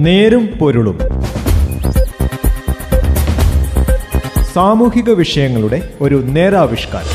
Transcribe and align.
നേരും 0.00 0.46
പൊരുളും. 0.60 0.98
സാമൂഹിക 4.52 5.10
വിഷയങ്ങളുടെ 5.10 5.94
ഒരു 6.00 6.14
നേരാവിഷ്കാരം. 6.14 7.06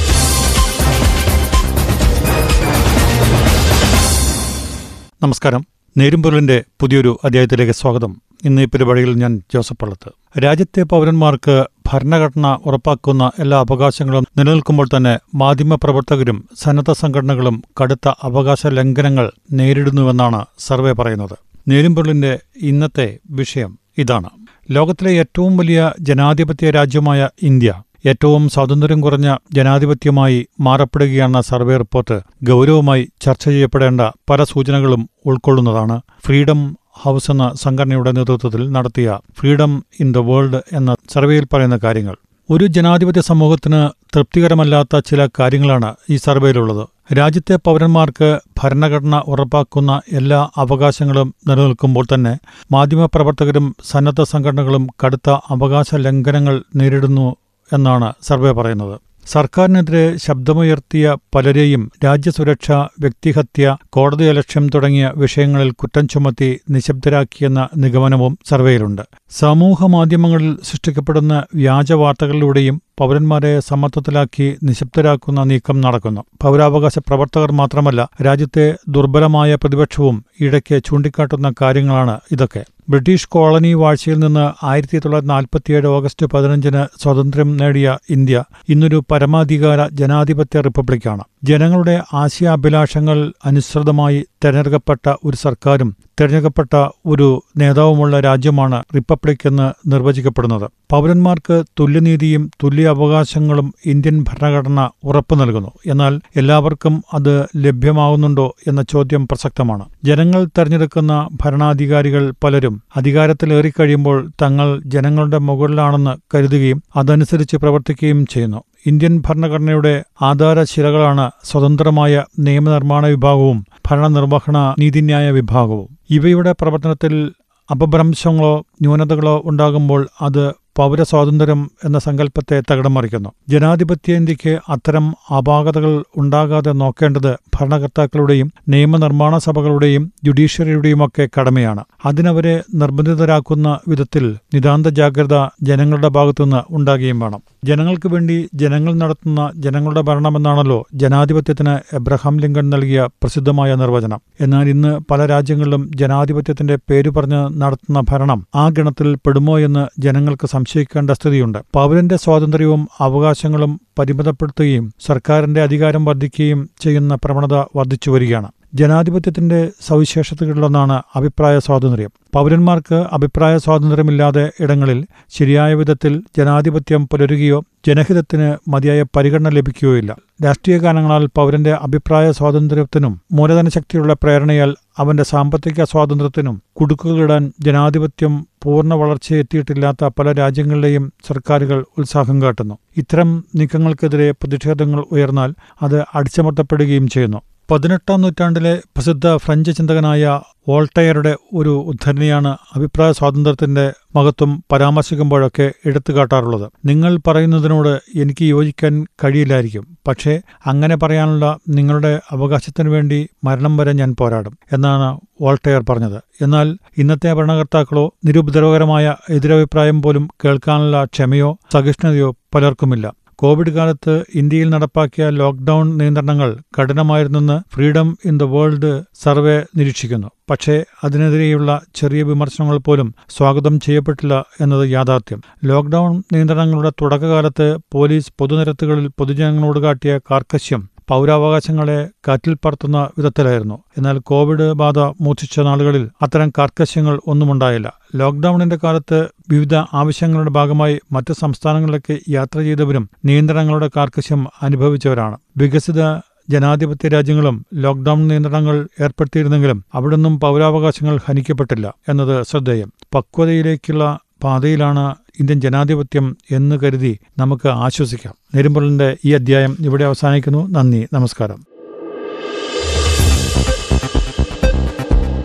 നമസ്കാരം. 5.24 5.58
നേരും 5.58 5.98
നേരുംപൊരുളിന്റെ 5.98 6.64
പുതിയൊരു 6.80 7.20
അധ്യായത്തിലേക്ക് 7.24 7.74
സ്വാഗതം. 7.74 8.22
ഇന്ന് 8.46 8.62
ഈ 8.62 8.66
പരിപാടിയിൽ 8.66 9.14
ഞാൻ 9.14 9.42
ജോസഫ് 9.54 9.78
പള്ളത്ത്. 9.82 10.40
രാജ്യത്തെ 10.40 10.82
പൗരന്മാർക്ക് 10.82 11.66
ഭരണഘടന 11.94 12.58
ഉറപ്പാക്കുന്ന 12.66 13.32
എല്ലാ 13.40 13.60
അവകാശങ്ങളും 13.60 14.26
നിലനിൽക്കുമ്പോൾ 14.38 14.88
തന്നെ 14.98 15.20
മാധ്യമപ്രവർത്തകരും 15.36 16.50
സന്നദ്ധ 16.64 16.92
സംഘടനകളും 16.92 17.64
കടുത്ത 17.82 18.12
അവകാശ 18.22 18.68
ലംഘനങ്ങൾ 18.68 19.32
നേരിടുന്നുവെന്നാണ് 19.54 20.46
സർവേ 20.60 20.92
പറയുന്നത്. 20.92 21.55
നേരുംപൊരുളിന്റെ 21.68 22.40
ഇന്നത്തെ 22.62 23.18
വിഷയം 23.30 23.80
ഇതാണ്. 23.98 24.30
ലോകത്തിലെ 24.72 25.12
ഏറ്റവും 25.12 25.58
വലിയ 25.58 25.92
ജനാധിപത്യ 26.00 26.70
രാജ്യമായ 26.70 27.30
ഇന്ത്യ 27.42 27.74
ഏറ്റവും 28.06 28.50
സ്വാതന്ത്ര്യം 28.50 29.02
കുറഞ്ഞ 29.02 29.36
ജനാധിപത്യമായി 29.54 30.48
മാറപ്പെടുകയാണെന്ന 30.60 31.42
സർവേ 31.42 31.78
റിപ്പോർട്ട്. 31.78 32.20
ഗൗരവമായി 32.44 33.08
ചർച്ച 33.22 33.46
ചെയ്യപ്പെടേണ്ട 33.46 34.02
പല 34.30 34.44
സൂചനകളും 34.44 35.10
ഉൾക്കൊള്ളുന്നതാണ്. 35.26 36.02
ഫ്രീഡം 36.26 36.78
ഹൗസ് 36.92 37.32
എന്ന 37.32 37.52
സംഘടനയുടെ 37.56 38.12
നേതൃത്വത്തിൽ 38.12 38.72
നടത്തിയ 38.72 39.20
ഫ്രീഡം 39.40 39.86
ഇൻ 40.00 40.12
ദ 40.12 40.18
വേൾഡ് 40.18 40.62
എന്ന 40.74 40.96
സർവേയിൽ 41.14 41.46
പറയുന്ന 41.54 41.80
കാര്യങ്ങൾ. 41.84 42.16
ഒരു 42.50 42.66
ജനാധിപത്യ 42.66 43.22
സമൂഹത്തിന് 43.22 44.05
തൃപ്തികരമല്ലാത്ത 44.16 45.00
ചില 45.00 45.28
കാര്യങ്ങളാണ് 45.40 45.96
ഈ 46.10 46.16
സർവേയിലുള്ളത്. 46.16 46.84
രാജ്യത്തെ 47.14 47.56
പൗരന്മാർക്ക് 47.56 48.40
ഭരണഘടന 48.64 49.16
ഉറപ്പാക്കുന്ന 49.28 50.02
എല്ലാ 50.12 50.50
അവകാശങ്ങളും 50.58 51.36
നിലനിൽക്കുമ്പോൾ 51.48 52.06
തന്നെ 52.14 52.38
മാധ്യമപ്രവർത്തകരും 52.72 53.76
സന്നദ്ധ 53.90 54.24
സംഘടനകളും 54.24 54.88
കടുത്ത 55.06 55.30
അവകാശ 55.30 55.96
ലംഘനങ്ങൾ 55.96 56.64
നേരിടുന്നു 56.76 57.36
എന്നാണ് 57.74 58.14
സർവേ 58.24 58.52
പറയുന്നത്. 58.52 59.00
സർക്കാരിനെതിരെ 59.28 60.18
ശബ്ദമുയർത്തിയ 60.18 61.16
പലരെയും 61.36 61.92
രാജ്യസുരക്ഷ 62.06 62.72
വ്യക്തിഹത്യ 62.72 63.78
കോടതിയലക്ഷ്യം 63.90 64.70
തുടങ്ങിയ 64.76 65.12
വിഷയങ്ങളിൽ 65.16 65.72
കുറ്റം 65.72 66.08
ചുമത്തി 66.08 66.60
നിശബ്ദരാക്കിയെന്ന 66.70 67.68
നിഗമനവും 67.78 68.38
സർവേയിലുണ്ട്. 68.50 69.02
സമൂഹമാധ്യമങ്ങളിൽ 69.30 70.58
സൃഷ്ടിക്കപ്പെടുന്ന 70.64 71.44
വ്യാജ 71.56 71.92
വാർത്തകളിലൂടെയും 71.94 72.82
പൗരന്മാരെ 73.00 73.60
സമ്മർദ്ദത്തിലാക്കി 73.60 74.58
നിശബ്ദരാക്കുന്ന 74.64 75.44
നീക്കം 75.44 75.82
നടക്കുന്നു. 75.82 76.22
പൗരാവകാശ 76.42 77.00
പ്രവർത്തകർ 77.00 77.52
മാത്രമല്ല 77.52 78.10
രാജ്യത്തെ 78.26 78.76
ദുർബലമായ 78.90 79.56
പ്രതിപക്ഷവും 79.56 80.26
ഇടയ്ക്ക് 80.42 80.82
ചൂണ്ടിക്കാട്ടുന്ന 80.86 81.54
കാര്യങ്ങളാണ് 81.62 82.20
ഇതൊക്കെ. 82.32 82.64
ബ്രിട്ടീഷ് 82.90 83.30
കോളനി 83.30 83.74
വാഴ്ചയിൽ 83.74 84.20
നിന്ന് 84.20 84.66
ആയിരത്തി 84.66 84.98
തൊള്ളായിരത്തി 85.00 85.32
നാൽപ്പത്തിയേഴ് 85.32 85.88
ഓഗസ്റ്റ് 85.88 86.26
പതിനഞ്ചിന് 86.26 87.02
സ്വാതന്ത്ര്യം 87.04 87.58
നേടിയ 87.58 87.98
ഇന്ത്യ 88.10 88.44
ഇന്നൊരു 88.70 89.04
പരമാധികാര 89.12 89.88
ജനാധിപത്യ 89.88 90.62
റിപ്പബ്ലിക്കാണ്. 90.62 91.24
ജനങ്ങളുടെ 91.44 92.02
ആശയാഭിലാഷങ്ങൾ 92.14 93.34
അനുസൃതമായി 93.46 94.26
തെരഞ്ഞെടുക്കപ്പെട്ട 94.46 95.14
ഒരു 95.26 95.38
സർക്കാരും 95.38 95.96
തെരഞ്ഞെടുക്കപ്പെട്ട 96.22 96.90
ഒരു 97.06 97.44
നേതാവുമുള്ള 97.58 98.20
രാജ്യമാണ് 98.20 98.84
റിപ്പബ്ലിക് 98.96 99.48
എന്ന് 99.48 99.94
നിർവചിക്കപ്പെടുന്നത്. 99.94 100.72
പൗരന്മാർക്ക് 100.92 101.64
തുല്യനീതിയും 101.80 102.52
തുല്യ 102.64 102.88
അവകാശങ്ങളും 102.88 103.74
ഇന്ത്യൻ 103.86 104.26
ഭരണഘടന 104.30 104.90
ഉറപ്പു 105.04 105.36
നൽകുന്നു. 105.36 105.72
എന്നാൽ 105.88 106.22
എല്ലാവർക്കും 106.36 107.04
അത് 107.14 107.46
ലഭ്യമാകുന്നുണ്ടോ 107.56 108.56
എന്ന 108.68 108.82
ചോദ്യം 108.82 109.28
പ്രസക്തമാണ്. 109.28 109.86
ജനങ്ങൾ 110.04 110.46
തെരഞ്ഞെടുക്കുന്ന 110.58 111.28
ഭരണാധികാരികൾ 111.44 112.34
പലരും 112.44 112.84
അധികാരത്തിലേറിക്കഴിയുമ്പോൾ 112.96 114.32
തങ്ങൾ 114.42 114.82
ജനങ്ങളുടെ 114.86 115.38
മുകളിലാണെന്ന് 115.38 116.36
കരുതുകയും 116.36 116.84
അതനുസരിച്ച് 116.96 117.58
പ്രവർത്തിക്കുകയും 117.58 118.26
ചെയ്യുന്നു. 118.26 118.64
ഇന്ത്യൻ 118.86 119.24
ഭരണഘടനയുടെ 119.28 120.04
ആധാരശിലകളാണ് 120.22 121.32
സ്വതന്ത്രമായ 121.44 122.24
നിയമനിർമ്മാണ 122.40 123.06
വിഭാഗവും 123.06 123.66
ഭരണനിർവഹണ 123.90 124.76
നീതിന്യായ 124.80 125.32
വിഭാഗവും. 125.32 125.98
ഇവയുടെ 126.10 126.52
പ്രവർത്തനത്തിൽ 126.52 127.32
അപഭ്രംശങ്ങളോ 127.72 128.66
ന്യൂനതകളോ 128.82 129.42
ഉണ്ടാകുമ്പോൾ 129.46 130.08
അത് 130.22 130.54
പൗരസ്വാതന്ത്ര്യം 130.78 131.72
എന്ന 131.84 132.00
സങ്കല്പത്തെ 132.00 132.62
തകിടം 132.72 132.94
മറിക്കുന്നു 132.94 133.30
ജനാധിപത്യ 133.50 134.16
ഇന്ത്യയ്ക്ക് 134.16 134.60
അത്തരം 134.70 135.16
അപാകതകൾ 135.38 136.04
ഉണ്ടാകാതെ 136.18 136.72
നോക്കേണ്ടത് 136.72 137.36
ഭരണകർത്താക്കളുടെയും 137.56 138.52
നിയമനിർമ്മാണ 138.70 139.38
സഭകളുടെയും 139.38 140.14
ജുഡീഷ്യറിയുടെയുമൊക്കെ 140.24 141.30
കടമയാണ്. 141.40 141.84
അതിനവരെ 142.06 142.64
നിർബന്ധിതരാക്കുന്ന 142.76 143.80
വിധത്തിൽ 143.88 144.36
നിതാന്ത 144.54 144.88
ജാഗ്രത 144.88 145.50
ജനങ്ങളുടെ 145.62 146.08
ഭാഗത്തുനിന്ന് 146.08 146.62
ഉണ്ടാകുകയും 146.70 147.20
വേണം. 147.20 147.42
ജനങ്ങൾക്ക് 147.64 148.08
വേണ്ടി 148.08 148.50
ജനങ്ങൾ 148.54 148.94
നടത്തുന്ന 148.94 149.52
ജനങ്ങളുടെ 149.56 150.02
ഭരണമെന്നാണല്ലോ 150.02 150.88
ജനാധിപത്യത്തിന് 150.94 151.96
എബ്രഹാം 151.96 152.40
ലിങ്കൺ 152.40 152.70
നൽകിയ 152.70 153.06
പ്രസിദ്ധമായ 153.06 153.76
നിർവചനം. 153.76 154.22
എന്നാൽ 154.42 154.70
ഇന്ന് 154.70 155.00
പല 155.12 155.26
രാജ്യങ്ങളിലും 155.26 155.92
ജനാധിപത്യത്തിന്റെ 155.96 156.76
പേരു 156.76 157.10
പറഞ്ഞ് 157.10 157.62
നടത്തുന്ന 157.62 158.02
ഭരണം 158.10 158.48
ആ 158.56 158.65
ഗണത്തിൽ 158.70 159.16
പെടുമോ 159.16 159.60
എന്ന് 159.60 160.02
ജനങ്ങൾക്ക് 160.02 160.48
സംശയിക്കേണ്ട 160.48 161.12
സ്ഥിതിയുണ്ട്. 161.12 161.60
പൗരന്റെ 161.74 162.18
സ്വാതന്ത്ര്യവും 162.18 162.88
അവകാശങ്ങളും 163.00 163.82
പരിമിതപ്പെടുത്തുകയും 164.00 164.94
സർക്കാരിന്റെ 165.00 165.62
അധികാരം 165.62 166.06
വർദ്ധിക്കുകയും 166.06 166.70
ചെയ്യുന്ന 166.82 167.16
പ്രവണത 167.16 167.54
വർദ്ധിച്ചു 167.76 168.12
വരികയാണ് 168.12 168.50
ജനാധിപത്യത്തിന്റെ 168.80 169.72
സവിശേഷതകളിലൊന്നാണ് 169.82 171.02
അഭിപ്രായ 171.16 171.60
സ്വാതന്ത്ര്യം. 171.60 172.12
പൗരന്മാർക്ക് 172.34 172.98
അഭിപ്രായ 173.12 173.58
സ്വാതന്ത്ര്യമില്ലാതെ 173.58 174.52
ഇടങ്ങളിൽ 174.60 175.00
ശരിയായ 175.40 175.74
വിധത്തിൽ 175.74 176.24
ജനാധിപത്യം 176.38 177.08
പുലരുകയോ 177.12 177.60
ജനഹിതത്തിന് 177.88 178.70
മതിയായ 178.70 179.02
പരിഗണന 179.16 179.50
ലഭിക്കുകയോ 179.50 179.98
ഇല്ല 179.98 180.12
രാഷ്ട്രീയ 180.46 180.78
കാരണങ്ങളാൽ 180.78 181.26
പൗരന്റെ 181.36 181.74
അഭിപ്രായ 181.74 182.32
സ്വാതന്ത്ര്യത്തിനും 182.32 183.22
മൂലധന 183.32 183.70
ശക്തിയുള്ള 183.70 184.14
പ്രേരണയാൽ 184.14 184.76
അവന്റെ 184.98 185.24
സാമ്പത്തിക 185.24 185.84
സ്വാതന്ത്ര്യത്തിനും 185.84 186.62
കുടുക്കുകളിടാൻ 186.74 187.54
ജനാധിപത്യം 187.62 188.48
പൂർണ 188.64 188.94
വളർച്ചയെത്തിയിട്ടില്ലാത്ത 188.94 190.06
പല 190.20 190.32
രാജ്യങ്ങളിലെയും 190.32 191.14
സർക്കാരുകൾ 191.28 191.86
ഉത്സാഹം 191.98 192.42
കാട്ടുന്നു. 192.42 192.76
ഇത്തരം 192.98 193.46
നീക്കങ്ങൾക്കെതിരെ 193.56 194.32
പ്രതിഷേധങ്ങൾ 194.32 195.06
ഉയർന്നാൽ 195.12 195.54
അത് 195.82 195.98
അടിച്ചമർത്തപ്പെടുകയും 196.16 197.08
ചെയ്യുന്നു. 197.08 197.42
പതിനെട്ടാം 197.72 198.22
നൂറ്റാണ്ടിലെ 198.22 198.74
പ്രസിദ്ധ 198.96 199.36
ഫ്രഞ്ച് 199.36 199.72
ചിന്തകനായ 199.72 200.42
വോൾട്ടയറുടെ 200.70 201.36
ഒരു 201.54 201.70
ഉദ്ധരണിയാണ് 201.70 202.58
അഭിപ്രായ 202.76 203.12
സ്വാതന്ത്ര്യത്തിന്റെ 203.12 203.94
മഹത്വം 204.16 204.64
പരാമർശിക്കുമ്പോഴൊക്കെ 204.72 205.72
എടുത്തുകാട്ടാറുള്ളത് 205.86 206.72
നിങ്ങൾ 206.86 207.20
പറയുന്നതിനോട് 207.28 208.20
എനിക്ക് 208.20 208.46
യോജിക്കാൻ 208.46 209.06
കഴിയില്ലായിരിക്കും. 209.24 209.98
പക്ഷേ 210.08 210.42
അങ്ങനെ 210.66 210.96
പറയാനുള്ള 210.96 211.58
നിങ്ങളുടെ 211.70 212.22
അവകാശത്തിനു 212.32 212.90
വേണ്ടി 212.90 213.30
മരണം 213.44 213.78
വരെ 213.78 213.94
ഞാൻ 213.94 214.16
പോരാടും 214.20 214.58
എന്നാണ് 214.74 215.20
വോൾട്ടയർ 215.42 215.84
പറഞ്ഞത്. 215.90 216.20
എന്നാൽ 216.42 216.78
ഇന്നത്തെ 216.98 217.34
ഭരണകർത്താക്കളോ 217.34 218.14
നിരുപദ്രവകരമായ 218.26 219.16
എതിരഭിപ്രായം 219.30 220.02
പോലും 220.02 220.30
കേൾക്കാനുള്ള 220.46 221.06
ക്ഷമയോ 221.06 221.58
സഹിഷ്ണുതയോ 221.74 222.36
പലർക്കുമില്ല. 222.56 223.06
കോവിഡ് 223.36 223.70
കാലത്ത് 223.70 224.24
ഇന്ത്യയിൽ 224.36 224.70
നടപ്പാക്കിയ 224.70 225.30
ലോക്ഡൌൺ 225.30 225.98
നിയന്ത്രണങ്ങൾ 225.98 226.58
കഠിനമായിരുന്നെന്ന് 226.78 227.76
freedom 227.76 228.18
in 228.26 228.38
the 228.38 228.44
world 228.44 229.04
survey 229.24 229.64
നിരീക്ഷിക്കുന്നു. 229.78 230.28
പക്ഷേ 230.50 230.86
അതിനെതിരെയുള്ള 231.04 231.82
ചെറിയ 231.96 232.24
വിമർശനങ്ങൾ 232.24 232.78
പോലും 232.78 233.16
സ്വാഗതം 233.38 233.80
ചെയ്യപ്പെട്ടില്ല 233.80 234.46
എന്നത് 234.62 234.90
യാഥാർത്ഥ്യം. 234.90 235.42
ലോക്ഡൌൺ 235.64 236.24
നിയന്ത്രണങ്ങളുടെ 236.34 236.90
തുടക്കകാലത്ത് 237.02 237.78
പോലീസ് 237.92 238.32
പൊതുനിരത്തുകളിൽ 238.40 239.08
പൊതുജനങ്ങളോട് 239.08 239.80
കാട്ടിയ 239.80 240.20
കാർക്കശ്യം 240.32 240.95
പൗരാവകാശങ്ങളെ 241.08 242.10
കാറ്റിൽ 242.28 242.58
പറത്തുന്ന 242.66 243.10
വിധത്തിലായിരുന്നു. 243.18 243.84
എന്നാൽ 243.98 244.20
കോവിഡ് 244.20 244.74
ബാധ 244.74 245.00
മൂർച്ഛിച്ച 245.00 245.60
നാളുകളിൽ 245.60 246.10
അത്തരം 246.22 246.50
കാർക്കശ്യങ്ങൾ 246.58 247.20
ഒന്നുമുണ്ടായില്ല. 247.28 247.94
ലോക്ഡൌണിന്റെ 248.16 248.78
കാലത്ത് 248.84 249.28
വിവിധ 249.50 249.76
ആവശ്യങ്ങളുടെ 249.76 250.50
ഭാഗമായി 250.50 251.00
മറ്റ് 251.12 251.34
സംസ്ഥാനങ്ങളിലേക്ക് 251.34 252.20
യാത്ര 252.30 252.60
ചെയ്തവരും 252.60 253.10
നിയന്ത്രണങ്ങളുടെ 253.26 253.90
കാർക്കശ്യം 253.98 254.48
അനുഭവിച്ചവരാണ്. 254.62 255.38
വികസിത 255.58 256.18
ജനാധിപത്യ 256.50 257.08
രാജ്യങ്ങളും 257.08 257.66
ലോക്ഡൌൺ 257.74 258.28
നിയന്ത്രണങ്ങൾ 258.28 258.88
ഏർപ്പെടുത്തിയിരുന്നെങ്കിലും 259.02 259.86
അവിടൊന്നും 259.94 260.40
പൗരാവകാശങ്ങൾ 260.40 261.20
ഹനിക്കപ്പെട്ടില്ല 261.30 261.94
എന്നത് 262.10 262.46
ശ്രദ്ധേയം. 262.46 262.94
പക്വതയിലേക്കുള്ള 263.16 264.20
പാതയിലാണ് 264.44 265.16
ഇന്ത്യൻ 265.40 265.62
ജനാധിപത്യം 265.62 266.38
എന്ന് 266.52 266.76
കരുതി 266.76 267.20
നമുക്ക് 267.38 267.68
ആശ്വസിക്കാം. 267.68 268.34
നെരുമ്പൊളിന്റെ 268.56 269.18
ഈ 269.26 269.34
അധ്യായം 269.34 269.78
ഇവിടെ 269.80 270.04
അവസാനിക്കുന്നു. 270.04 270.68
നന്ദി. 270.72 271.08
നമസ്കാരം. 271.14 271.66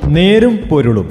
നേരും 0.06 0.58
പൊരുളും. 0.70 1.08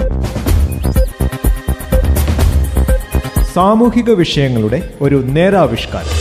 സാമൂഹിക 3.54 4.10
വിഷയങ്ങളുടെ 4.10 4.94
ഒരു 5.00 5.22
നേരാവിഷ്കാരം. 5.26 6.19